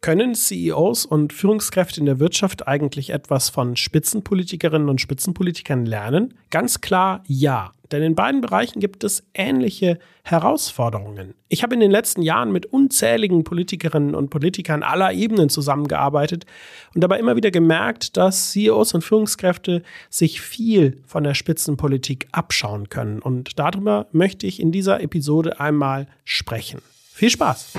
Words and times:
Können 0.00 0.36
CEOs 0.36 1.06
und 1.06 1.32
Führungskräfte 1.32 1.98
in 1.98 2.06
der 2.06 2.20
Wirtschaft 2.20 2.68
eigentlich 2.68 3.10
etwas 3.10 3.48
von 3.48 3.74
Spitzenpolitikerinnen 3.74 4.88
und 4.88 5.00
Spitzenpolitikern 5.00 5.86
lernen? 5.86 6.34
Ganz 6.50 6.80
klar 6.80 7.24
ja, 7.26 7.72
denn 7.90 8.02
in 8.02 8.14
beiden 8.14 8.40
Bereichen 8.40 8.78
gibt 8.78 9.02
es 9.02 9.24
ähnliche 9.34 9.98
Herausforderungen. 10.22 11.34
Ich 11.48 11.64
habe 11.64 11.74
in 11.74 11.80
den 11.80 11.90
letzten 11.90 12.22
Jahren 12.22 12.52
mit 12.52 12.66
unzähligen 12.66 13.42
Politikerinnen 13.42 14.14
und 14.14 14.30
Politikern 14.30 14.84
aller 14.84 15.12
Ebenen 15.12 15.48
zusammengearbeitet 15.48 16.46
und 16.94 17.00
dabei 17.00 17.18
immer 17.18 17.34
wieder 17.34 17.50
gemerkt, 17.50 18.16
dass 18.16 18.52
CEOs 18.52 18.94
und 18.94 19.02
Führungskräfte 19.02 19.82
sich 20.10 20.40
viel 20.40 21.02
von 21.06 21.24
der 21.24 21.34
Spitzenpolitik 21.34 22.28
abschauen 22.30 22.88
können. 22.88 23.20
Und 23.20 23.58
darüber 23.58 24.06
möchte 24.12 24.46
ich 24.46 24.60
in 24.60 24.70
dieser 24.70 25.00
Episode 25.00 25.58
einmal 25.58 26.06
sprechen. 26.24 26.82
Viel 27.12 27.30
Spaß! 27.30 27.72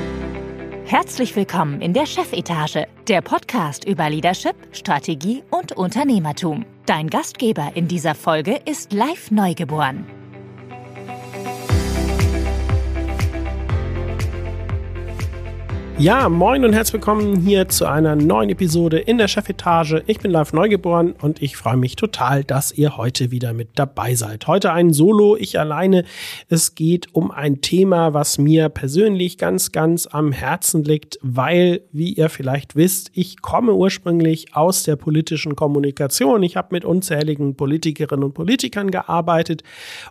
Herzlich 0.89 1.35
willkommen 1.35 1.81
in 1.81 1.93
der 1.93 2.07
Chefetage, 2.07 2.87
der 3.07 3.21
Podcast 3.21 3.85
über 3.85 4.09
Leadership, 4.09 4.55
Strategie 4.71 5.43
und 5.51 5.73
Unternehmertum. 5.73 6.65
Dein 6.87 7.11
Gastgeber 7.11 7.73
in 7.75 7.87
dieser 7.87 8.15
Folge 8.15 8.59
ist 8.65 8.91
Live 8.91 9.29
Neugeboren. 9.29 10.18
Ja, 15.99 16.29
moin 16.29 16.63
und 16.63 16.71
herzlich 16.71 16.93
willkommen 16.93 17.41
hier 17.41 17.67
zu 17.67 17.85
einer 17.85 18.15
neuen 18.15 18.49
Episode 18.49 18.99
in 18.99 19.17
der 19.17 19.27
Chefetage. 19.27 20.01
Ich 20.07 20.19
bin 20.19 20.31
live 20.31 20.53
neugeboren 20.53 21.11
und 21.21 21.41
ich 21.41 21.57
freue 21.57 21.75
mich 21.75 21.97
total, 21.97 22.45
dass 22.45 22.71
ihr 22.71 22.95
heute 22.95 23.31
wieder 23.31 23.51
mit 23.51 23.71
dabei 23.75 24.15
seid. 24.15 24.47
Heute 24.47 24.71
ein 24.71 24.93
Solo, 24.93 25.35
ich 25.35 25.59
alleine. 25.59 26.05
Es 26.47 26.73
geht 26.73 27.13
um 27.13 27.31
ein 27.31 27.59
Thema, 27.59 28.13
was 28.13 28.37
mir 28.37 28.69
persönlich 28.69 29.37
ganz, 29.37 29.73
ganz 29.73 30.07
am 30.07 30.31
Herzen 30.31 30.85
liegt, 30.85 31.19
weil, 31.21 31.81
wie 31.91 32.13
ihr 32.13 32.30
vielleicht 32.30 32.77
wisst, 32.77 33.11
ich 33.13 33.41
komme 33.41 33.73
ursprünglich 33.73 34.55
aus 34.55 34.83
der 34.83 34.95
politischen 34.95 35.58
Kommunikation. 35.58 36.44
Ich 36.44 36.56
habe 36.56 36.69
mit 36.72 36.86
unzähligen 36.86 37.56
Politikerinnen 37.58 38.23
und 38.23 38.36
Politikern 38.36 38.89
gearbeitet 38.89 39.63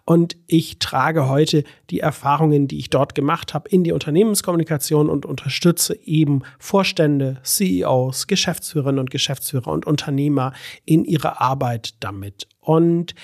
und 0.04 0.36
ich 0.48 0.80
trage 0.80 1.30
heute 1.30 1.64
die 1.88 2.00
Erfahrungen, 2.00 2.68
die 2.68 2.76
ich 2.76 2.90
dort 2.90 3.14
gemacht 3.14 3.54
habe, 3.54 3.70
in 3.70 3.84
die 3.84 3.92
Unternehmenskommunikation 3.92 5.08
und 5.08 5.24
unterstütze 5.24 5.77
unterstütze 5.78 5.98
eben 6.04 6.42
Vorstände, 6.58 7.38
CEOs, 7.42 8.26
Geschäftsführerinnen 8.26 8.98
und 8.98 9.10
Geschäftsführer 9.10 9.68
und 9.68 9.86
Unternehmer 9.86 10.52
in 10.84 11.04
ihrer 11.04 11.40
Arbeit 11.40 11.94
damit. 12.00 12.48
Und 12.60 13.14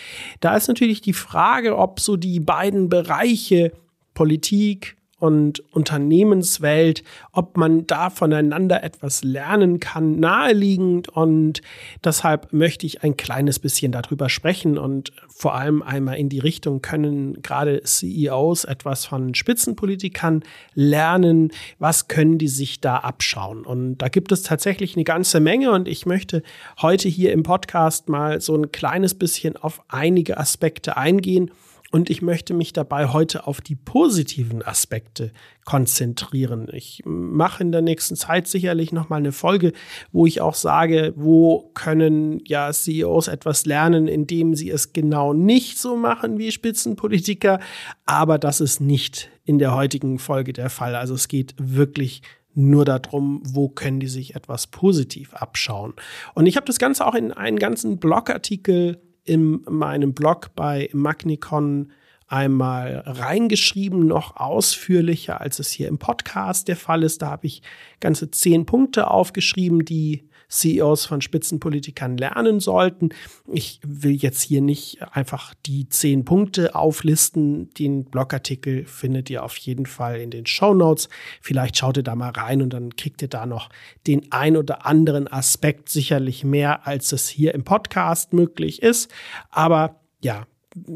da 0.40 0.56
ist 0.56 0.68
natürlich 0.68 1.00
die 1.00 1.12
Frage, 1.12 1.76
ob 1.76 2.00
so 2.00 2.16
die 2.16 2.40
beiden 2.40 2.88
Bereiche 2.88 3.72
Politik 4.14 4.96
und 5.24 5.60
Unternehmenswelt, 5.72 7.02
ob 7.32 7.56
man 7.56 7.86
da 7.86 8.10
voneinander 8.10 8.84
etwas 8.84 9.24
lernen 9.24 9.80
kann, 9.80 10.20
naheliegend. 10.20 11.08
Und 11.08 11.62
deshalb 12.04 12.52
möchte 12.52 12.84
ich 12.84 13.02
ein 13.02 13.16
kleines 13.16 13.58
bisschen 13.58 13.90
darüber 13.90 14.28
sprechen 14.28 14.76
und 14.76 15.12
vor 15.28 15.54
allem 15.54 15.80
einmal 15.80 16.18
in 16.18 16.28
die 16.28 16.40
Richtung 16.40 16.82
können 16.82 17.40
gerade 17.40 17.82
CEOs 17.82 18.64
etwas 18.66 19.06
von 19.06 19.34
Spitzenpolitikern 19.34 20.42
lernen. 20.74 21.52
Was 21.78 22.08
können 22.08 22.36
die 22.36 22.48
sich 22.48 22.82
da 22.82 22.98
abschauen? 22.98 23.64
Und 23.64 23.96
da 23.96 24.10
gibt 24.10 24.30
es 24.30 24.42
tatsächlich 24.42 24.94
eine 24.94 25.04
ganze 25.04 25.40
Menge 25.40 25.70
und 25.70 25.88
ich 25.88 26.04
möchte 26.04 26.42
heute 26.82 27.08
hier 27.08 27.32
im 27.32 27.44
Podcast 27.44 28.10
mal 28.10 28.42
so 28.42 28.54
ein 28.54 28.72
kleines 28.72 29.14
bisschen 29.14 29.56
auf 29.56 29.80
einige 29.88 30.36
Aspekte 30.36 30.98
eingehen 30.98 31.50
und 31.94 32.10
ich 32.10 32.22
möchte 32.22 32.54
mich 32.54 32.72
dabei 32.72 33.06
heute 33.12 33.46
auf 33.46 33.60
die 33.60 33.76
positiven 33.76 34.64
Aspekte 34.64 35.30
konzentrieren. 35.64 36.66
Ich 36.72 37.02
mache 37.04 37.62
in 37.62 37.70
der 37.70 37.82
nächsten 37.82 38.16
Zeit 38.16 38.48
sicherlich 38.48 38.90
noch 38.90 39.10
mal 39.10 39.18
eine 39.18 39.30
Folge, 39.30 39.72
wo 40.10 40.26
ich 40.26 40.40
auch 40.40 40.56
sage, 40.56 41.12
wo 41.14 41.70
können 41.74 42.40
ja 42.46 42.72
CEOs 42.72 43.28
etwas 43.28 43.64
lernen, 43.64 44.08
indem 44.08 44.56
sie 44.56 44.70
es 44.70 44.92
genau 44.92 45.34
nicht 45.34 45.78
so 45.78 45.94
machen 45.94 46.36
wie 46.36 46.50
Spitzenpolitiker. 46.50 47.60
Aber 48.06 48.38
das 48.38 48.60
ist 48.60 48.80
nicht 48.80 49.30
in 49.44 49.60
der 49.60 49.76
heutigen 49.76 50.18
Folge 50.18 50.52
der 50.52 50.70
Fall. 50.70 50.96
Also 50.96 51.14
es 51.14 51.28
geht 51.28 51.54
wirklich 51.58 52.22
nur 52.54 52.84
darum, 52.84 53.40
wo 53.44 53.68
können 53.68 54.00
die 54.00 54.08
sich 54.08 54.34
etwas 54.34 54.66
positiv 54.66 55.32
abschauen. 55.34 55.94
Und 56.34 56.46
ich 56.46 56.56
habe 56.56 56.66
das 56.66 56.80
Ganze 56.80 57.06
auch 57.06 57.14
in 57.14 57.30
einen 57.30 57.60
ganzen 57.60 57.98
Blogartikel 57.98 59.00
in 59.24 59.62
meinem 59.68 60.14
Blog 60.14 60.50
bei 60.54 60.88
Magnicon 60.92 61.92
einmal 62.26 63.02
reingeschrieben, 63.06 64.06
noch 64.06 64.36
ausführlicher, 64.36 65.40
als 65.40 65.58
es 65.58 65.70
hier 65.70 65.88
im 65.88 65.98
Podcast 65.98 66.68
der 66.68 66.76
Fall 66.76 67.02
ist. 67.02 67.22
Da 67.22 67.30
habe 67.30 67.46
ich 67.46 67.62
ganze 68.00 68.30
zehn 68.30 68.66
Punkte 68.66 69.10
aufgeschrieben, 69.10 69.84
die 69.84 70.28
CEOs 70.54 71.06
von 71.06 71.20
Spitzenpolitikern 71.20 72.16
lernen 72.16 72.60
sollten. 72.60 73.10
Ich 73.52 73.80
will 73.84 74.12
jetzt 74.12 74.42
hier 74.42 74.60
nicht 74.60 75.02
einfach 75.12 75.52
die 75.66 75.88
zehn 75.88 76.24
Punkte 76.24 76.74
auflisten. 76.74 77.70
Den 77.74 78.04
Blogartikel 78.04 78.84
findet 78.86 79.30
ihr 79.30 79.42
auf 79.42 79.56
jeden 79.56 79.86
Fall 79.86 80.20
in 80.20 80.30
den 80.30 80.46
Show 80.46 80.72
Notes. 80.72 81.08
Vielleicht 81.40 81.76
schaut 81.76 81.96
ihr 81.96 82.02
da 82.02 82.14
mal 82.14 82.30
rein 82.30 82.62
und 82.62 82.72
dann 82.72 82.94
kriegt 82.96 83.20
ihr 83.22 83.28
da 83.28 83.46
noch 83.46 83.68
den 84.06 84.30
ein 84.30 84.56
oder 84.56 84.86
anderen 84.86 85.26
Aspekt 85.26 85.88
sicherlich 85.88 86.44
mehr, 86.44 86.86
als 86.86 87.12
es 87.12 87.28
hier 87.28 87.54
im 87.54 87.64
Podcast 87.64 88.32
möglich 88.32 88.82
ist. 88.82 89.10
Aber 89.50 90.00
ja, 90.22 90.46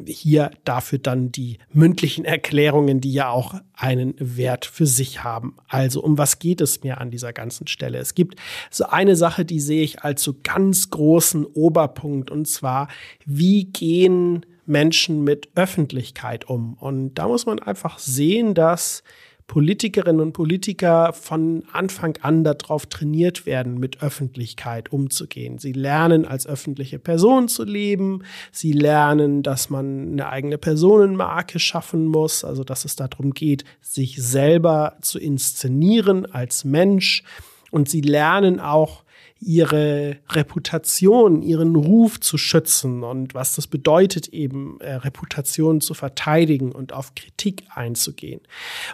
hier 0.07 0.51
dafür 0.65 0.99
dann 0.99 1.31
die 1.31 1.59
mündlichen 1.73 2.25
Erklärungen, 2.25 3.01
die 3.01 3.13
ja 3.13 3.31
auch 3.31 3.55
einen 3.75 4.15
Wert 4.19 4.67
für 4.67 4.87
sich 4.87 5.23
haben. 5.23 5.57
Also 5.69 6.03
um 6.03 6.19
was 6.19 6.39
geht 6.39 6.61
es 6.61 6.83
mir 6.83 6.99
an 6.99 7.11
dieser 7.11 7.33
ganzen 7.33 7.67
Stelle? 7.67 7.99
Es 7.99 8.15
gibt 8.15 8.39
so 8.71 8.87
eine 8.87 9.15
Sache, 9.15 9.45
die 9.45 9.61
sehe 9.61 9.83
ich 9.83 10.03
als 10.03 10.23
so 10.23 10.35
ganz 10.43 10.91
großen 10.91 11.45
Oberpunkt 11.45 12.31
und 12.31 12.47
zwar, 12.49 12.89
wie 13.25 13.67
gehen 13.67 14.45
Menschen 14.67 15.25
mit 15.25 15.49
Öffentlichkeit 15.55 16.49
um? 16.49 16.75
Und 16.75 17.15
da 17.15 17.29
muss 17.29 17.47
man 17.47 17.59
einfach 17.59 17.99
sehen, 17.99 18.55
dass 18.55 19.03
Politikerinnen 19.49 20.21
und 20.21 20.35
Politiker 20.35 21.15
von 21.15 21.65
Anfang 21.73 22.19
an 22.21 22.45
darauf 22.45 22.85
trainiert 22.85 23.47
werden, 23.47 23.79
mit 23.79 24.03
Öffentlichkeit 24.03 24.93
umzugehen. 24.93 25.59
Sie 25.59 25.73
lernen, 25.73 26.27
als 26.27 26.47
öffentliche 26.47 26.99
Person 26.99 27.49
zu 27.49 27.65
leben. 27.65 28.23
Sie 28.53 28.73
lernen, 28.73 29.43
dass 29.43 29.71
man 29.71 30.13
eine 30.13 30.29
eigene 30.29 30.59
Personenmarke 30.59 31.59
schaffen 31.59 32.05
muss, 32.05 32.45
also 32.45 32.63
dass 32.63 32.85
es 32.85 32.95
darum 32.95 33.33
geht, 33.33 33.65
sich 33.81 34.23
selber 34.23 34.99
zu 35.01 35.19
inszenieren 35.19 36.27
als 36.27 36.65
Mensch. 36.65 37.23
Und 37.71 37.89
sie 37.89 38.03
lernen 38.03 38.61
auch, 38.61 39.03
ihre 39.41 40.17
Reputation, 40.31 41.43
ihren 41.43 41.77
Ruf 41.77 42.19
zu 42.19 42.39
schützen 42.39 43.05
und 43.05 43.35
was 43.35 43.55
das 43.55 43.69
bedeutet, 43.69 44.29
eben 44.29 44.81
äh, 44.81 44.95
Reputation 44.95 45.81
zu 45.81 45.95
verteidigen 45.95 46.73
und 46.73 46.93
auf 46.93 47.15
Kritik 47.15 47.65
einzugehen. 47.73 48.41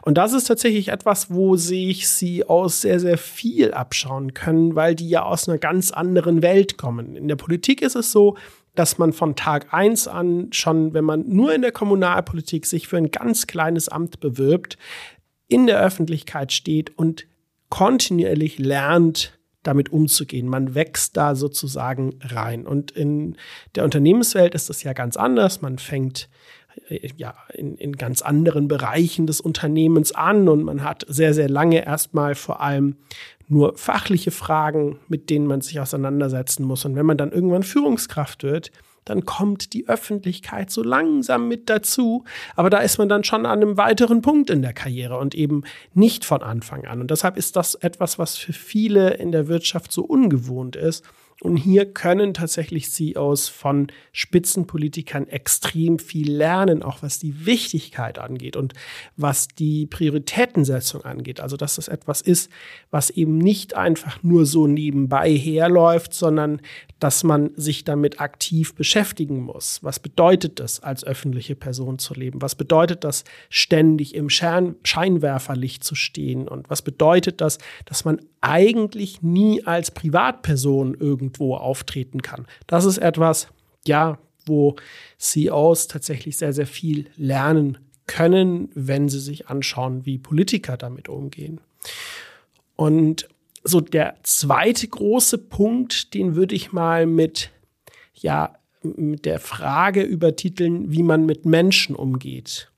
Und 0.02 0.18
das 0.18 0.34
ist 0.34 0.44
tatsächlich 0.44 0.88
etwas, 0.88 1.30
wo 1.30 1.56
sich 1.56 2.08
sie 2.08 2.44
aus 2.44 2.82
sehr, 2.82 3.00
sehr 3.00 3.16
viel 3.16 3.72
abschauen 3.72 4.34
können, 4.34 4.74
weil 4.74 4.94
die 4.94 5.08
ja 5.08 5.22
aus 5.22 5.48
einer 5.48 5.58
ganz 5.58 5.90
anderen 5.90 6.42
Welt 6.42 6.76
kommen. 6.76 7.16
In 7.16 7.28
der 7.28 7.36
Politik 7.36 7.80
ist 7.80 7.96
es 7.96 8.12
so, 8.12 8.36
dass 8.74 8.98
man 8.98 9.12
von 9.12 9.36
Tag 9.36 9.72
eins 9.72 10.08
an 10.08 10.48
schon, 10.52 10.92
wenn 10.94 11.04
man 11.04 11.28
nur 11.28 11.54
in 11.54 11.62
der 11.62 11.72
Kommunalpolitik 11.72 12.66
sich 12.66 12.88
für 12.88 12.96
ein 12.96 13.10
ganz 13.10 13.46
kleines 13.46 13.88
Amt 13.88 14.20
bewirbt, 14.20 14.76
in 15.48 15.66
der 15.66 15.80
Öffentlichkeit 15.80 16.52
steht 16.52 16.98
und 16.98 17.26
kontinuierlich 17.70 18.58
lernt, 18.58 19.33
damit 19.64 19.92
umzugehen. 19.92 20.48
Man 20.48 20.74
wächst 20.74 21.16
da 21.16 21.34
sozusagen 21.34 22.18
rein. 22.22 22.66
Und 22.66 22.90
in 22.92 23.36
der 23.74 23.84
Unternehmenswelt 23.84 24.54
ist 24.54 24.70
das 24.70 24.82
ja 24.82 24.92
ganz 24.92 25.16
anders. 25.16 25.62
Man 25.62 25.78
fängt 25.78 26.28
äh, 26.88 27.08
ja, 27.16 27.34
in, 27.52 27.76
in 27.76 27.96
ganz 27.96 28.22
anderen 28.22 28.68
Bereichen 28.68 29.26
des 29.26 29.40
Unternehmens 29.40 30.12
an 30.12 30.48
und 30.48 30.62
man 30.64 30.82
hat 30.82 31.04
sehr, 31.08 31.34
sehr 31.34 31.48
lange 31.48 31.84
erstmal 31.84 32.34
vor 32.34 32.60
allem 32.60 32.96
nur 33.48 33.76
fachliche 33.76 34.30
Fragen, 34.30 34.98
mit 35.08 35.28
denen 35.30 35.46
man 35.46 35.60
sich 35.60 35.80
auseinandersetzen 35.80 36.64
muss. 36.64 36.84
Und 36.84 36.96
wenn 36.96 37.06
man 37.06 37.18
dann 37.18 37.32
irgendwann 37.32 37.62
Führungskraft 37.62 38.42
wird, 38.42 38.70
dann 39.04 39.24
kommt 39.24 39.72
die 39.72 39.88
Öffentlichkeit 39.88 40.70
so 40.70 40.82
langsam 40.82 41.48
mit 41.48 41.68
dazu. 41.68 42.24
Aber 42.56 42.70
da 42.70 42.78
ist 42.78 42.98
man 42.98 43.08
dann 43.08 43.24
schon 43.24 43.46
an 43.46 43.62
einem 43.62 43.76
weiteren 43.76 44.22
Punkt 44.22 44.50
in 44.50 44.62
der 44.62 44.72
Karriere 44.72 45.18
und 45.18 45.34
eben 45.34 45.64
nicht 45.92 46.24
von 46.24 46.42
Anfang 46.42 46.86
an. 46.86 47.00
Und 47.00 47.10
deshalb 47.10 47.36
ist 47.36 47.56
das 47.56 47.74
etwas, 47.74 48.18
was 48.18 48.36
für 48.36 48.52
viele 48.52 49.10
in 49.14 49.32
der 49.32 49.48
Wirtschaft 49.48 49.92
so 49.92 50.02
ungewohnt 50.02 50.76
ist. 50.76 51.04
Und 51.40 51.56
hier 51.56 51.86
können 51.86 52.32
tatsächlich 52.32 52.90
CEOs 52.90 53.48
von 53.48 53.88
Spitzenpolitikern 54.12 55.26
extrem 55.26 55.98
viel 55.98 56.32
lernen, 56.32 56.82
auch 56.82 57.02
was 57.02 57.18
die 57.18 57.46
Wichtigkeit 57.46 58.18
angeht 58.18 58.56
und 58.56 58.72
was 59.16 59.48
die 59.48 59.86
Prioritätensetzung 59.86 61.04
angeht. 61.04 61.40
Also, 61.40 61.56
dass 61.56 61.76
das 61.76 61.88
etwas 61.88 62.20
ist, 62.20 62.50
was 62.90 63.10
eben 63.10 63.38
nicht 63.38 63.74
einfach 63.76 64.22
nur 64.22 64.46
so 64.46 64.66
nebenbei 64.66 65.30
herläuft, 65.30 66.14
sondern 66.14 66.60
dass 67.00 67.24
man 67.24 67.50
sich 67.56 67.84
damit 67.84 68.20
aktiv 68.20 68.74
beschäftigen 68.74 69.40
muss. 69.42 69.80
Was 69.82 69.98
bedeutet 69.98 70.60
das, 70.60 70.80
als 70.80 71.04
öffentliche 71.04 71.54
Person 71.54 71.98
zu 71.98 72.14
leben? 72.14 72.40
Was 72.40 72.54
bedeutet 72.54 73.04
das, 73.04 73.24
ständig 73.50 74.14
im 74.14 74.30
Scheinwerferlicht 74.30 75.84
zu 75.84 75.94
stehen? 75.94 76.48
Und 76.48 76.70
was 76.70 76.80
bedeutet 76.82 77.40
das, 77.40 77.58
dass 77.84 78.04
man 78.04 78.20
eigentlich 78.40 79.22
nie 79.22 79.64
als 79.64 79.90
Privatperson 79.90 80.94
irgendwo 81.34 81.56
auftreten 81.56 82.22
kann? 82.22 82.46
Das 82.66 82.84
ist 82.84 82.98
etwas, 82.98 83.48
ja, 83.86 84.18
wo 84.46 84.76
CEOs 85.18 85.88
tatsächlich 85.88 86.36
sehr, 86.36 86.52
sehr 86.52 86.66
viel 86.66 87.06
lernen 87.16 87.78
können, 88.06 88.68
wenn 88.74 89.08
sie 89.08 89.20
sich 89.20 89.48
anschauen, 89.48 90.04
wie 90.04 90.18
Politiker 90.18 90.76
damit 90.76 91.08
umgehen. 91.08 91.60
Und 92.76 93.28
so 93.62 93.80
der 93.80 94.16
zweite 94.22 94.86
große 94.86 95.38
Punkt, 95.38 96.12
den 96.12 96.34
würde 96.34 96.54
ich 96.54 96.72
mal 96.72 97.06
mit, 97.06 97.50
ja, 98.12 98.54
mit 98.82 99.24
der 99.24 99.40
Frage 99.40 100.02
übertiteln, 100.02 100.92
wie 100.92 101.02
man 101.02 101.24
mit 101.24 101.46
Menschen 101.46 101.96
umgeht. 101.96 102.70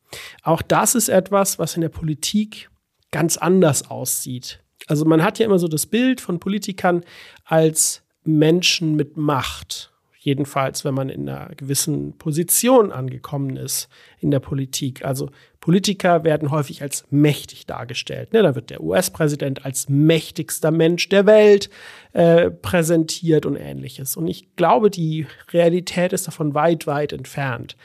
Auch 0.42 0.62
das 0.62 0.94
ist 0.94 1.08
etwas, 1.08 1.58
was 1.58 1.74
in 1.74 1.80
der 1.80 1.88
Politik 1.88 2.70
ganz 3.10 3.36
anders 3.36 3.90
aussieht. 3.90 4.60
Also 4.86 5.04
man 5.04 5.24
hat 5.24 5.40
ja 5.40 5.46
immer 5.46 5.58
so 5.58 5.66
das 5.66 5.86
Bild 5.86 6.20
von 6.20 6.38
Politikern 6.38 7.02
als 7.44 8.05
Menschen 8.26 8.96
mit 8.96 9.16
Macht. 9.16 9.92
Jedenfalls, 10.18 10.84
wenn 10.84 10.94
man 10.94 11.08
in 11.08 11.28
einer 11.28 11.54
gewissen 11.54 12.18
Position 12.18 12.90
angekommen 12.90 13.56
ist 13.56 13.88
in 14.18 14.32
der 14.32 14.40
Politik. 14.40 15.04
Also 15.04 15.30
Politiker 15.60 16.24
werden 16.24 16.50
häufig 16.50 16.82
als 16.82 17.04
mächtig 17.10 17.66
dargestellt. 17.66 18.32
Ne? 18.32 18.42
Da 18.42 18.56
wird 18.56 18.70
der 18.70 18.82
US-Präsident 18.82 19.64
als 19.64 19.88
mächtigster 19.88 20.72
Mensch 20.72 21.08
der 21.08 21.26
Welt 21.26 21.70
äh, 22.12 22.50
präsentiert 22.50 23.46
und 23.46 23.54
ähnliches. 23.54 24.16
Und 24.16 24.26
ich 24.26 24.56
glaube, 24.56 24.90
die 24.90 25.26
Realität 25.52 26.12
ist 26.12 26.26
davon 26.26 26.54
weit, 26.54 26.88
weit 26.88 27.12
entfernt. 27.12 27.76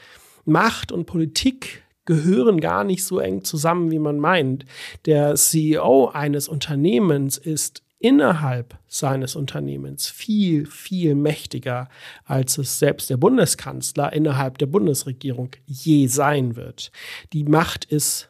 Macht 0.44 0.90
und 0.90 1.06
Politik 1.06 1.84
gehören 2.04 2.60
gar 2.60 2.84
nicht 2.84 3.04
so 3.04 3.18
eng 3.18 3.44
zusammen, 3.44 3.90
wie 3.90 3.98
man 3.98 4.18
meint. 4.18 4.64
Der 5.06 5.34
CEO 5.36 6.08
eines 6.08 6.48
Unternehmens 6.48 7.38
ist 7.38 7.82
innerhalb 8.02 8.76
seines 8.88 9.36
Unternehmens 9.36 10.08
viel, 10.08 10.66
viel 10.66 11.14
mächtiger, 11.14 11.88
als 12.24 12.58
es 12.58 12.78
selbst 12.78 13.08
der 13.08 13.16
Bundeskanzler 13.16 14.12
innerhalb 14.12 14.58
der 14.58 14.66
Bundesregierung 14.66 15.50
je 15.66 16.08
sein 16.08 16.56
wird. 16.56 16.90
Die 17.32 17.44
Macht 17.44 17.84
ist 17.84 18.28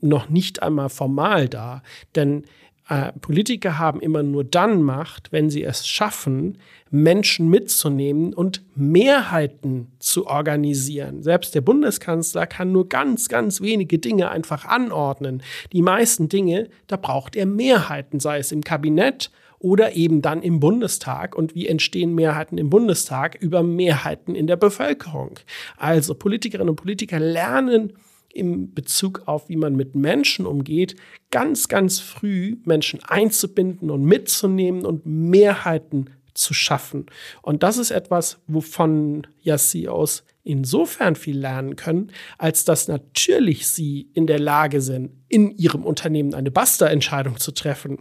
noch 0.00 0.28
nicht 0.28 0.62
einmal 0.62 0.88
formal 0.88 1.48
da, 1.48 1.82
denn 2.14 2.44
äh, 2.90 3.12
Politiker 3.20 3.78
haben 3.78 4.00
immer 4.00 4.24
nur 4.24 4.42
dann 4.42 4.82
Macht, 4.82 5.30
wenn 5.30 5.48
sie 5.48 5.62
es 5.62 5.86
schaffen, 5.86 6.58
Menschen 6.90 7.48
mitzunehmen 7.48 8.34
und 8.34 8.64
Mehrheiten 8.74 9.92
zu 10.00 10.26
organisieren. 10.26 11.22
Selbst 11.22 11.54
der 11.54 11.60
Bundeskanzler 11.60 12.48
kann 12.48 12.72
nur 12.72 12.88
ganz, 12.88 13.28
ganz 13.28 13.60
wenige 13.60 14.00
Dinge 14.00 14.30
einfach 14.32 14.64
anordnen. 14.64 15.40
Die 15.72 15.82
meisten 15.82 16.28
Dinge, 16.28 16.68
da 16.88 16.96
braucht 16.96 17.36
er 17.36 17.46
Mehrheiten, 17.46 18.18
sei 18.18 18.38
es 18.38 18.50
im 18.50 18.64
Kabinett 18.64 19.30
oder 19.60 19.94
eben 19.94 20.20
dann 20.20 20.42
im 20.42 20.58
Bundestag. 20.58 21.36
Und 21.36 21.54
wie 21.54 21.68
entstehen 21.68 22.16
Mehrheiten 22.16 22.58
im 22.58 22.70
Bundestag? 22.70 23.36
Über 23.36 23.62
Mehrheiten 23.62 24.34
in 24.34 24.48
der 24.48 24.56
Bevölkerung. 24.56 25.38
Also 25.76 26.16
Politikerinnen 26.16 26.70
und 26.70 26.76
Politiker 26.76 27.20
lernen, 27.20 27.92
im 28.32 28.72
Bezug 28.74 29.22
auf, 29.26 29.48
wie 29.48 29.56
man 29.56 29.76
mit 29.76 29.94
Menschen 29.94 30.46
umgeht, 30.46 30.96
ganz, 31.30 31.68
ganz 31.68 32.00
früh 32.00 32.56
Menschen 32.64 33.00
einzubinden 33.04 33.90
und 33.90 34.04
mitzunehmen 34.04 34.84
und 34.84 35.06
Mehrheiten 35.06 36.10
zu 36.34 36.54
schaffen. 36.54 37.06
Und 37.42 37.62
das 37.62 37.76
ist 37.76 37.90
etwas, 37.90 38.38
wovon 38.46 39.26
ja 39.40 39.58
CEOs 39.58 40.24
insofern 40.42 41.16
viel 41.16 41.38
lernen 41.38 41.76
können, 41.76 42.12
als 42.38 42.64
dass 42.64 42.88
natürlich 42.88 43.68
sie 43.68 44.10
in 44.14 44.26
der 44.26 44.38
Lage 44.38 44.80
sind, 44.80 45.10
in 45.28 45.50
ihrem 45.56 45.84
Unternehmen 45.84 46.34
eine 46.34 46.50
Basta-Entscheidung 46.50 47.38
zu 47.38 47.52
treffen. 47.52 47.98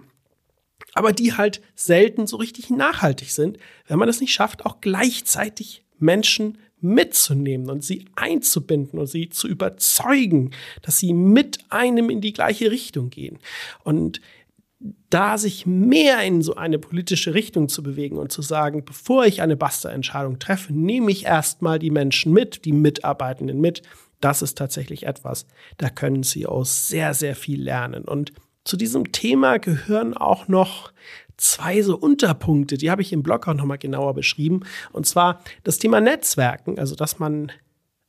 Aber 0.94 1.12
die 1.12 1.34
halt 1.34 1.62
selten 1.76 2.28
so 2.28 2.38
richtig 2.38 2.70
nachhaltig 2.70 3.32
sind, 3.32 3.58
wenn 3.88 4.00
man 4.00 4.10
es 4.10 4.22
nicht 4.22 4.34
schafft, 4.34 4.66
auch 4.66 4.82
gleichzeitig 4.82 5.86
Menschen 6.00 6.58
mitzunehmen 6.82 7.70
und 7.70 7.84
sie 7.84 8.06
einzubinden 8.16 9.00
und 9.00 9.08
sie 9.08 9.30
zu 9.30 9.48
überzeugen, 9.48 10.52
dass 10.82 11.00
sie 11.00 11.14
mit 11.14 11.60
einem 11.70 12.10
in 12.10 12.22
die 12.22 12.34
gleiche 12.34 12.72
Richtung 12.72 13.10
gehen. 13.10 13.40
Und 13.84 14.22
da 15.10 15.38
sich 15.38 15.66
mehr 15.66 16.22
in 16.22 16.42
so 16.42 16.56
eine 16.56 16.80
politische 16.80 17.34
Richtung 17.34 17.68
zu 17.68 17.84
bewegen 17.84 18.18
und 18.18 18.32
zu 18.32 18.42
sagen, 18.42 18.86
bevor 18.86 19.26
ich 19.26 19.42
eine 19.42 19.58
Basta-Entscheidung 19.58 20.40
treffe, 20.40 20.74
nehme 20.74 21.12
ich 21.12 21.26
erstmal 21.26 21.80
die 21.80 21.92
Menschen 21.92 22.32
mit, 22.32 22.64
die 22.66 22.72
Mitarbeitenden 22.72 23.60
mit. 23.60 23.82
Das 24.22 24.42
ist 24.42 24.58
tatsächlich 24.58 25.06
etwas, 25.06 25.46
da 25.78 25.90
können 25.90 26.24
sie 26.24 26.46
aus 26.46 26.88
sehr, 26.88 27.14
sehr 27.14 27.36
viel 27.36 27.62
lernen. 27.62 28.06
Und 28.06 28.32
zu 28.64 28.78
diesem 28.78 29.12
Thema 29.12 29.58
gehören 29.58 30.14
auch 30.14 30.48
noch 30.48 30.94
zwei 31.40 31.82
so 31.82 31.98
Unterpunkte, 31.98 32.78
die 32.78 32.92
habe 32.92 33.02
ich 33.02 33.14
im 33.14 33.24
Blog 33.24 33.48
auch 33.48 33.54
nochmal 33.54 33.78
genauer 33.78 34.14
beschrieben. 34.14 34.62
Und 34.92 35.06
zwar 35.06 35.42
das 35.64 35.78
Thema 35.78 36.02
Netzwerken, 36.02 36.78
also 36.80 36.96
dass 36.96 37.20
man 37.20 37.52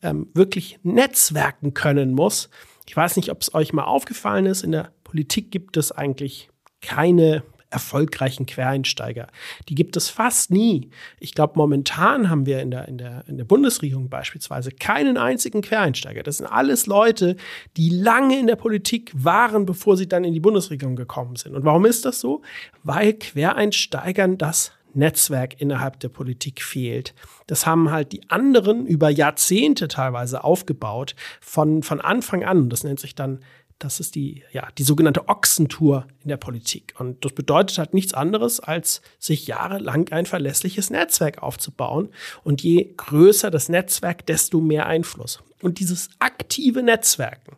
ähm, 0.02 0.28
wirklich 0.34 0.78
netzwerken 0.82 1.74
können 1.74 2.12
muss. 2.12 2.50
Ich 2.86 2.96
weiß 2.96 3.16
nicht, 3.16 3.30
ob 3.30 3.42
es 3.42 3.54
euch 3.54 3.72
mal 3.72 3.84
aufgefallen 3.84 4.46
ist, 4.46 4.62
in 4.62 4.72
der 4.72 4.92
Politik 5.04 5.50
gibt 5.50 5.76
es 5.76 5.92
eigentlich 5.92 6.50
keine 6.80 7.42
erfolgreichen 7.70 8.46
Quereinsteiger. 8.46 9.28
Die 9.69 9.75
gibt 9.75 9.96
es 9.96 10.08
fast 10.08 10.50
nie. 10.50 10.90
Ich 11.19 11.34
glaube, 11.34 11.55
momentan 11.56 12.28
haben 12.28 12.46
wir 12.46 12.61
in 12.61 12.70
der, 12.70 12.88
in, 12.88 12.99
der, 12.99 13.25
in 13.28 13.37
der 13.37 13.44
Bundesregierung 13.44 14.08
beispielsweise 14.08 14.70
keinen 14.70 15.17
einzigen 15.17 15.62
Quereinsteiger. 15.62 16.22
Das 16.22 16.38
sind 16.38 16.46
alles 16.46 16.87
Leute, 16.87 17.37
die 17.76 17.90
lange 17.90 18.38
in 18.38 18.46
der 18.46 18.56
Politik 18.56 19.12
waren, 19.14 19.67
bevor 19.67 19.96
sie 19.96 20.08
dann 20.08 20.25
in 20.25 20.34
die 20.34 20.40
Bundesregierung 20.40 20.96
gekommen 20.96 21.37
sind. 21.37 21.55
Und 21.55 21.64
warum 21.64 21.84
ist 21.87 22.05
das 22.05 22.20
so? 22.20 22.43
Weil 22.82 23.14
Quereinsteigern 23.14 24.37
das 24.37 24.73
Netzwerk 24.94 25.61
innerhalb 25.61 26.00
der 26.00 26.08
Politik 26.08 26.62
fehlt. 26.62 27.14
Das 27.46 27.66
haben 27.66 27.90
halt 27.90 28.12
die 28.12 28.28
anderen 28.31 28.87
über 28.87 29.08
Jahrzehnte 29.08 29.88
teilweise 29.88 30.44
aufgebaut, 30.44 31.14
von, 31.40 31.82
von 31.82 32.00
Anfang 32.00 32.44
an. 32.44 32.70
Das 32.70 32.84
nennt 32.84 33.00
sich 33.00 33.14
dann 33.14 33.40
das 33.80 33.98
ist 33.98 34.14
die, 34.14 34.44
ja, 34.52 34.68
die 34.76 34.82
sogenannte 34.82 35.28
Ochsentour 35.28 36.06
in 36.22 36.28
der 36.28 36.36
Politik. 36.36 36.94
Und 36.98 37.24
das 37.24 37.32
bedeutet 37.32 37.78
halt 37.78 37.94
nichts 37.94 38.12
anderes, 38.12 38.60
als 38.60 39.00
sich 39.18 39.46
jahrelang 39.46 40.10
ein 40.10 40.26
verlässliches 40.26 40.90
Netzwerk 40.90 41.42
aufzubauen. 41.42 42.10
Und 42.44 42.62
je 42.62 42.92
größer 42.96 43.50
das 43.50 43.70
Netzwerk, 43.70 44.26
desto 44.26 44.60
mehr 44.60 44.86
Einfluss. 44.86 45.42
Und 45.62 45.78
dieses 45.78 46.10
aktive 46.18 46.82
Netzwerken, 46.82 47.56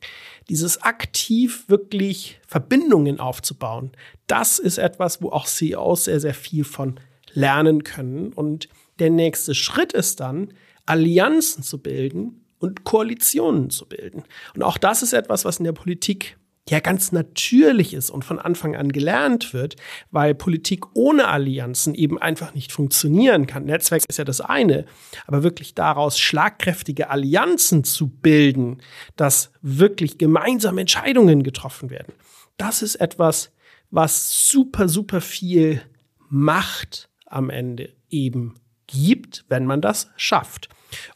dieses 0.48 0.80
aktiv 0.82 1.64
wirklich 1.68 2.40
Verbindungen 2.46 3.18
aufzubauen, 3.18 3.90
das 4.28 4.60
ist 4.60 4.78
etwas, 4.78 5.22
wo 5.22 5.30
auch 5.30 5.46
CEOs 5.46 6.04
sehr, 6.04 6.20
sehr 6.20 6.34
viel 6.34 6.64
von 6.64 7.00
lernen 7.32 7.82
können. 7.82 8.32
Und 8.32 8.68
der 9.00 9.10
nächste 9.10 9.56
Schritt 9.56 9.92
ist 9.92 10.20
dann, 10.20 10.54
Allianzen 10.86 11.64
zu 11.64 11.78
bilden, 11.78 12.41
und 12.62 12.84
Koalitionen 12.84 13.70
zu 13.70 13.86
bilden. 13.86 14.22
Und 14.54 14.62
auch 14.62 14.78
das 14.78 15.02
ist 15.02 15.12
etwas, 15.12 15.44
was 15.44 15.58
in 15.58 15.64
der 15.64 15.72
Politik 15.72 16.38
ja 16.68 16.78
ganz 16.78 17.10
natürlich 17.10 17.92
ist 17.92 18.08
und 18.08 18.24
von 18.24 18.38
Anfang 18.38 18.76
an 18.76 18.92
gelernt 18.92 19.52
wird, 19.52 19.74
weil 20.12 20.32
Politik 20.32 20.84
ohne 20.94 21.26
Allianzen 21.26 21.92
eben 21.94 22.18
einfach 22.18 22.54
nicht 22.54 22.70
funktionieren 22.70 23.48
kann. 23.48 23.64
Netzwerk 23.64 24.04
ist 24.08 24.18
ja 24.18 24.24
das 24.24 24.40
eine, 24.40 24.86
aber 25.26 25.42
wirklich 25.42 25.74
daraus 25.74 26.20
schlagkräftige 26.20 27.10
Allianzen 27.10 27.82
zu 27.82 28.08
bilden, 28.08 28.78
dass 29.16 29.50
wirklich 29.60 30.18
gemeinsame 30.18 30.82
Entscheidungen 30.82 31.42
getroffen 31.42 31.90
werden, 31.90 32.14
das 32.58 32.80
ist 32.80 32.94
etwas, 32.96 33.50
was 33.90 34.48
super, 34.48 34.88
super 34.88 35.20
viel 35.20 35.82
Macht 36.28 37.08
am 37.26 37.50
Ende 37.50 37.92
eben 38.08 38.54
gibt, 38.86 39.44
wenn 39.48 39.66
man 39.66 39.80
das 39.80 40.10
schafft. 40.16 40.68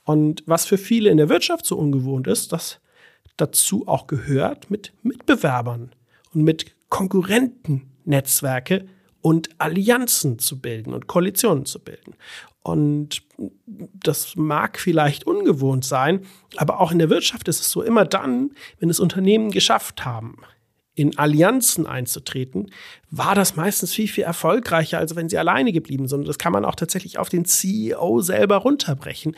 Und 0.04 0.42
was 0.46 0.66
für 0.66 0.78
viele 0.78 1.10
in 1.10 1.16
der 1.16 1.28
Wirtschaft 1.28 1.66
so 1.66 1.76
ungewohnt 1.76 2.26
ist, 2.26 2.52
dass 2.52 2.80
dazu 3.36 3.86
auch 3.86 4.06
gehört, 4.06 4.70
mit 4.70 4.92
Mitbewerbern 5.02 5.92
und 6.32 6.42
mit 6.42 6.74
Konkurrenten 6.88 7.90
Netzwerke 8.04 8.86
und 9.20 9.50
Allianzen 9.58 10.38
zu 10.38 10.60
bilden 10.60 10.94
und 10.94 11.08
Koalitionen 11.08 11.66
zu 11.66 11.80
bilden. 11.80 12.14
Und 12.62 13.22
das 13.76 14.34
mag 14.36 14.78
vielleicht 14.78 15.26
ungewohnt 15.26 15.84
sein, 15.84 16.26
aber 16.56 16.80
auch 16.80 16.90
in 16.90 16.98
der 16.98 17.10
Wirtschaft 17.10 17.48
ist 17.48 17.60
es 17.60 17.70
so 17.70 17.82
immer 17.82 18.04
dann, 18.04 18.52
wenn 18.78 18.90
es 18.90 19.00
Unternehmen 19.00 19.50
geschafft 19.50 20.04
haben, 20.04 20.36
in 20.94 21.16
Allianzen 21.18 21.86
einzutreten, 21.86 22.70
war 23.10 23.34
das 23.34 23.54
meistens 23.54 23.92
viel, 23.92 24.08
viel 24.08 24.24
erfolgreicher, 24.24 24.98
als 24.98 25.14
wenn 25.14 25.28
sie 25.28 25.38
alleine 25.38 25.72
geblieben 25.72 26.08
sind. 26.08 26.26
Das 26.26 26.38
kann 26.38 26.52
man 26.52 26.64
auch 26.64 26.74
tatsächlich 26.74 27.18
auf 27.18 27.28
den 27.28 27.44
CEO 27.44 28.20
selber 28.20 28.56
runterbrechen, 28.56 29.36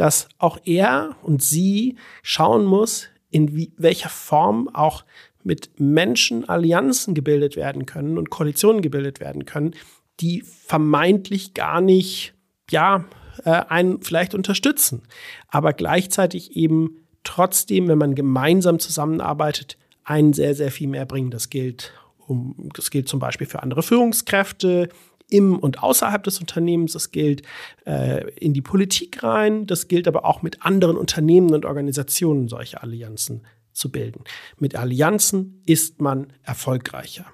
dass 0.00 0.30
auch 0.38 0.58
er 0.64 1.14
und 1.22 1.42
sie 1.42 1.96
schauen 2.22 2.64
muss, 2.64 3.08
in 3.28 3.54
wie, 3.54 3.70
welcher 3.76 4.08
Form 4.08 4.70
auch 4.72 5.04
mit 5.44 5.78
Menschen 5.78 6.48
Allianzen 6.48 7.12
gebildet 7.12 7.54
werden 7.54 7.84
können 7.84 8.16
und 8.16 8.30
Koalitionen 8.30 8.80
gebildet 8.80 9.20
werden 9.20 9.44
können, 9.44 9.74
die 10.20 10.42
vermeintlich 10.42 11.52
gar 11.52 11.82
nicht, 11.82 12.32
ja, 12.70 13.04
äh, 13.44 13.50
einen 13.50 14.00
vielleicht 14.00 14.34
unterstützen, 14.34 15.02
aber 15.48 15.74
gleichzeitig 15.74 16.56
eben 16.56 16.96
trotzdem, 17.22 17.86
wenn 17.88 17.98
man 17.98 18.14
gemeinsam 18.14 18.78
zusammenarbeitet, 18.78 19.76
einen 20.02 20.32
sehr, 20.32 20.54
sehr 20.54 20.70
viel 20.70 20.88
mehr 20.88 21.04
bringen. 21.04 21.30
Das 21.30 21.50
gilt, 21.50 21.92
um, 22.26 22.70
das 22.74 22.90
gilt 22.90 23.06
zum 23.06 23.20
Beispiel 23.20 23.46
für 23.46 23.62
andere 23.62 23.82
Führungskräfte 23.82 24.88
im 25.30 25.58
und 25.58 25.82
außerhalb 25.82 26.22
des 26.22 26.40
Unternehmens. 26.40 26.92
Das 26.92 27.10
gilt 27.10 27.42
äh, 27.86 28.28
in 28.34 28.52
die 28.52 28.62
Politik 28.62 29.22
rein. 29.22 29.66
Das 29.66 29.88
gilt 29.88 30.06
aber 30.08 30.24
auch 30.24 30.42
mit 30.42 30.64
anderen 30.64 30.96
Unternehmen 30.96 31.52
und 31.54 31.64
Organisationen 31.64 32.48
solche 32.48 32.82
Allianzen 32.82 33.46
zu 33.72 33.90
bilden. 33.90 34.24
Mit 34.58 34.76
Allianzen 34.76 35.62
ist 35.66 36.00
man 36.00 36.32
erfolgreicher. 36.42 37.26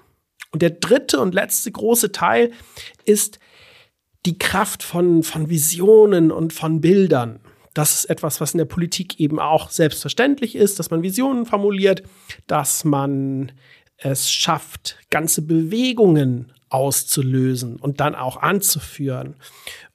Und 0.51 0.61
der 0.61 0.71
dritte 0.71 1.19
und 1.19 1.33
letzte 1.33 1.71
große 1.71 2.11
Teil 2.11 2.51
ist 3.05 3.39
die 4.25 4.37
Kraft 4.37 4.83
von, 4.83 5.23
von 5.23 5.49
Visionen 5.49 6.31
und 6.31 6.53
von 6.53 6.81
Bildern. 6.81 7.39
Das 7.73 7.93
ist 7.93 8.05
etwas, 8.05 8.41
was 8.41 8.53
in 8.53 8.57
der 8.57 8.65
Politik 8.65 9.19
eben 9.19 9.39
auch 9.39 9.69
selbstverständlich 9.69 10.55
ist, 10.55 10.79
dass 10.79 10.89
man 10.89 11.03
Visionen 11.03 11.45
formuliert, 11.45 12.03
dass 12.47 12.83
man 12.83 13.51
es 13.97 14.31
schafft, 14.31 14.97
ganze 15.09 15.41
Bewegungen 15.43 16.51
auszulösen 16.69 17.77
und 17.77 17.99
dann 17.99 18.15
auch 18.15 18.37
anzuführen. 18.37 19.35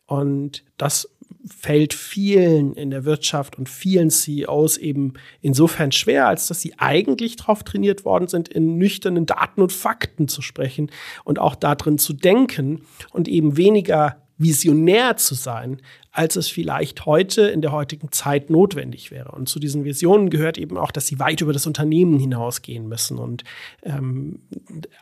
Und 0.06 0.64
das 0.76 1.08
fällt 1.46 1.92
vielen 1.92 2.74
in 2.74 2.90
der 2.90 3.04
Wirtschaft 3.04 3.58
und 3.58 3.68
vielen 3.68 4.10
CEOs 4.10 4.76
eben 4.76 5.14
insofern 5.40 5.90
schwer, 5.90 6.28
als 6.28 6.46
dass 6.46 6.60
sie 6.60 6.74
eigentlich 6.78 7.36
darauf 7.36 7.64
trainiert 7.64 8.04
worden 8.04 8.28
sind, 8.28 8.48
in 8.48 8.78
nüchternen 8.78 9.26
Daten 9.26 9.60
und 9.60 9.72
Fakten 9.72 10.28
zu 10.28 10.42
sprechen 10.42 10.90
und 11.24 11.38
auch 11.38 11.54
darin 11.54 11.98
zu 11.98 12.12
denken 12.12 12.82
und 13.10 13.28
eben 13.28 13.56
weniger 13.56 14.22
visionär 14.42 15.16
zu 15.16 15.34
sein, 15.34 15.80
als 16.10 16.36
es 16.36 16.48
vielleicht 16.48 17.06
heute 17.06 17.42
in 17.42 17.62
der 17.62 17.72
heutigen 17.72 18.12
Zeit 18.12 18.50
notwendig 18.50 19.10
wäre. 19.10 19.32
Und 19.32 19.48
zu 19.48 19.58
diesen 19.58 19.84
Visionen 19.84 20.28
gehört 20.28 20.58
eben 20.58 20.76
auch, 20.76 20.90
dass 20.90 21.06
sie 21.06 21.18
weit 21.18 21.40
über 21.40 21.54
das 21.54 21.66
Unternehmen 21.66 22.18
hinausgehen 22.18 22.86
müssen 22.86 23.18
und 23.18 23.44
ähm, 23.82 24.40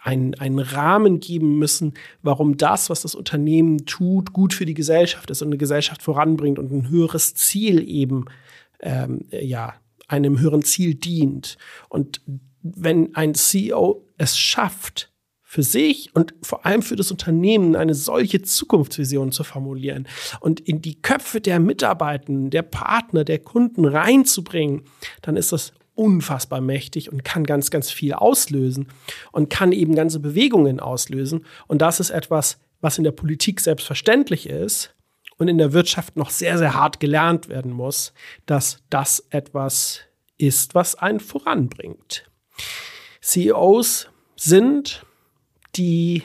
einen, 0.02 0.35
einen 0.37 0.61
Rahmen 0.61 1.18
geben 1.18 1.59
müssen, 1.59 1.94
warum 2.23 2.56
das, 2.56 2.90
was 2.90 3.02
das 3.02 3.16
Unternehmen 3.16 3.87
tut, 3.87 4.32
gut 4.32 4.54
für 4.54 4.66
die 4.66 4.75
Gesellschaft 4.75 5.30
ist 5.30 5.42
und 5.42 5.49
eine 5.49 5.59
Gesellschaft 5.59 6.02
voranbringt 6.02 6.59
und 6.59 6.70
ein 6.70 6.88
höheres 6.88 7.35
Ziel 7.35 7.87
eben, 7.88 8.26
ähm, 8.80 9.26
ja, 9.30 9.75
einem 10.06 10.38
höheren 10.38 10.62
Ziel 10.62 10.94
dient. 10.94 11.59
Und 11.88 12.20
wenn 12.62 13.14
ein 13.14 13.35
CEO 13.35 14.04
es 14.16 14.38
schafft, 14.38 15.10
für 15.50 15.64
sich 15.64 16.14
und 16.14 16.33
vor 16.42 16.64
allem 16.64 16.80
für 16.80 16.95
das 16.95 17.11
Unternehmen 17.11 17.75
eine 17.75 17.92
solche 17.92 18.40
Zukunftsvision 18.40 19.33
zu 19.33 19.42
formulieren 19.42 20.07
und 20.38 20.61
in 20.61 20.80
die 20.80 21.02
Köpfe 21.02 21.40
der 21.40 21.59
Mitarbeitenden, 21.59 22.50
der 22.50 22.62
Partner, 22.62 23.25
der 23.25 23.40
Kunden 23.40 23.85
reinzubringen, 23.85 24.85
dann 25.23 25.37
ist 25.37 25.50
das 25.50 25.73
unfassbar 25.97 26.61
mächtig 26.61 27.11
und 27.11 27.25
kann 27.25 27.42
ganz, 27.42 27.73
ganz 27.73 27.90
viel 27.90 28.12
auslösen 28.12 28.87
und 29.33 29.50
kann 29.50 29.73
eben 29.73 29.97
ganze 29.97 30.21
Bewegungen 30.21 30.78
auslösen. 30.78 31.45
Und 31.66 31.83
das 31.83 31.99
ist 31.99 32.11
etwas, 32.11 32.61
was 32.80 32.99
in 32.99 33.02
der 33.02 33.11
Politik 33.11 33.59
selbstverständlich 33.59 34.49
ist 34.49 34.95
und 35.37 35.49
in 35.49 35.59
der 35.59 35.73
Wirtschaft 35.73 36.14
noch 36.14 36.30
sehr, 36.30 36.59
sehr 36.59 36.75
hart 36.75 37.00
gelernt 37.00 37.49
werden 37.49 37.73
muss, 37.73 38.12
dass 38.47 38.85
das 38.88 39.26
etwas 39.30 40.02
ist, 40.38 40.76
was 40.76 40.95
einen 40.95 41.19
voranbringt. 41.19 42.30
CEOs 43.21 44.07
sind 44.37 45.04
die 45.77 46.23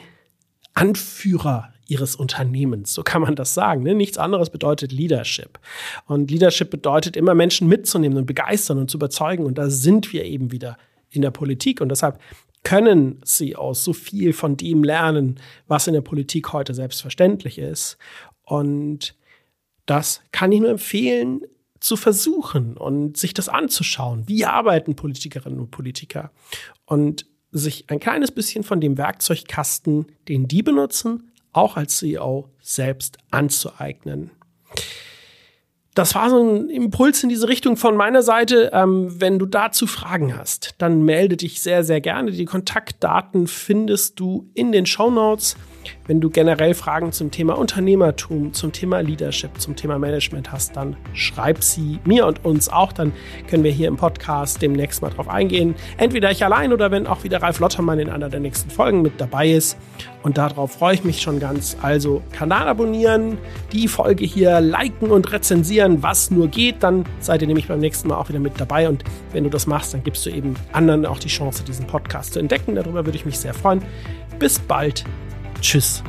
Anführer 0.74 1.72
ihres 1.88 2.16
Unternehmens. 2.16 2.92
So 2.92 3.02
kann 3.02 3.22
man 3.22 3.36
das 3.36 3.54
sagen. 3.54 3.82
Ne? 3.82 3.94
Nichts 3.94 4.18
anderes 4.18 4.50
bedeutet 4.50 4.92
Leadership. 4.92 5.58
Und 6.06 6.30
Leadership 6.30 6.70
bedeutet 6.70 7.16
immer 7.16 7.34
Menschen 7.34 7.68
mitzunehmen 7.68 8.18
und 8.18 8.26
begeistern 8.26 8.78
und 8.78 8.90
zu 8.90 8.98
überzeugen. 8.98 9.46
Und 9.46 9.58
da 9.58 9.70
sind 9.70 10.12
wir 10.12 10.24
eben 10.24 10.50
wieder 10.52 10.76
in 11.10 11.22
der 11.22 11.30
Politik. 11.30 11.80
Und 11.80 11.90
deshalb 11.90 12.20
können 12.64 13.22
CEOs 13.24 13.84
so 13.84 13.92
viel 13.92 14.32
von 14.32 14.56
dem 14.56 14.82
lernen, 14.82 15.38
was 15.68 15.86
in 15.86 15.94
der 15.94 16.00
Politik 16.00 16.52
heute 16.52 16.74
selbstverständlich 16.74 17.58
ist. 17.58 17.96
Und 18.42 19.14
das 19.86 20.22
kann 20.32 20.50
ich 20.50 20.60
nur 20.60 20.70
empfehlen, 20.70 21.42
zu 21.78 21.96
versuchen 21.96 22.76
und 22.76 23.16
sich 23.16 23.34
das 23.34 23.48
anzuschauen. 23.48 24.24
Wie 24.26 24.44
arbeiten 24.44 24.96
Politikerinnen 24.96 25.60
und 25.60 25.70
Politiker? 25.70 26.32
Und 26.86 27.26
sich 27.56 27.84
ein 27.88 28.00
kleines 28.00 28.30
bisschen 28.30 28.64
von 28.64 28.80
dem 28.80 28.98
Werkzeugkasten, 28.98 30.06
den 30.28 30.48
die 30.48 30.62
benutzen, 30.62 31.32
auch 31.52 31.76
als 31.76 31.98
CEO 31.98 32.50
selbst 32.60 33.18
anzueignen. 33.30 34.30
Das 35.94 36.14
war 36.14 36.28
so 36.28 36.42
ein 36.42 36.68
Impuls 36.68 37.22
in 37.22 37.30
diese 37.30 37.48
Richtung 37.48 37.78
von 37.78 37.96
meiner 37.96 38.22
Seite. 38.22 38.70
Ähm, 38.74 39.18
wenn 39.18 39.38
du 39.38 39.46
dazu 39.46 39.86
Fragen 39.86 40.36
hast, 40.36 40.74
dann 40.76 41.02
melde 41.04 41.38
dich 41.38 41.62
sehr, 41.62 41.84
sehr 41.84 42.02
gerne. 42.02 42.32
Die 42.32 42.44
Kontaktdaten 42.44 43.46
findest 43.46 44.20
du 44.20 44.50
in 44.52 44.72
den 44.72 44.84
Show 44.84 45.10
Notes. 45.10 45.56
Wenn 46.06 46.20
du 46.20 46.30
generell 46.30 46.74
Fragen 46.74 47.12
zum 47.12 47.30
Thema 47.30 47.58
Unternehmertum, 47.58 48.52
zum 48.52 48.72
Thema 48.72 49.00
Leadership, 49.00 49.60
zum 49.60 49.76
Thema 49.76 49.98
Management 49.98 50.52
hast, 50.52 50.76
dann 50.76 50.96
schreib 51.12 51.62
sie 51.62 51.98
mir 52.04 52.26
und 52.26 52.44
uns 52.44 52.68
auch. 52.68 52.92
Dann 52.92 53.12
können 53.48 53.64
wir 53.64 53.70
hier 53.70 53.88
im 53.88 53.96
Podcast 53.96 54.62
demnächst 54.62 55.02
mal 55.02 55.10
drauf 55.10 55.28
eingehen. 55.28 55.74
Entweder 55.96 56.30
ich 56.30 56.44
allein 56.44 56.72
oder 56.72 56.90
wenn 56.90 57.06
auch 57.06 57.24
wieder 57.24 57.42
Ralf 57.42 57.60
Lottermann 57.60 57.98
in 57.98 58.08
einer 58.08 58.28
der 58.28 58.40
nächsten 58.40 58.70
Folgen 58.70 59.02
mit 59.02 59.20
dabei 59.20 59.48
ist. 59.48 59.76
Und 60.22 60.38
darauf 60.38 60.72
freue 60.72 60.94
ich 60.94 61.04
mich 61.04 61.22
schon 61.22 61.38
ganz. 61.38 61.76
Also 61.82 62.22
Kanal 62.32 62.66
abonnieren, 62.66 63.38
die 63.72 63.86
Folge 63.86 64.24
hier 64.24 64.60
liken 64.60 65.10
und 65.10 65.32
rezensieren, 65.32 66.02
was 66.02 66.30
nur 66.30 66.48
geht. 66.48 66.82
Dann 66.82 67.04
seid 67.20 67.42
ihr 67.42 67.48
nämlich 67.48 67.68
beim 67.68 67.78
nächsten 67.78 68.08
Mal 68.08 68.16
auch 68.16 68.28
wieder 68.28 68.40
mit 68.40 68.60
dabei. 68.60 68.88
Und 68.88 69.04
wenn 69.32 69.44
du 69.44 69.50
das 69.50 69.66
machst, 69.66 69.94
dann 69.94 70.02
gibst 70.02 70.26
du 70.26 70.30
eben 70.30 70.54
anderen 70.72 71.06
auch 71.06 71.18
die 71.18 71.28
Chance, 71.28 71.62
diesen 71.62 71.86
Podcast 71.86 72.32
zu 72.32 72.40
entdecken. 72.40 72.74
Darüber 72.74 73.04
würde 73.04 73.16
ich 73.16 73.24
mich 73.24 73.38
sehr 73.38 73.54
freuen. 73.54 73.82
Bis 74.38 74.58
bald. 74.58 75.04
Tschüss. 75.66 76.00